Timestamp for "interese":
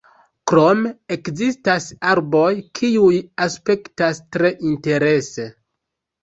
4.73-5.47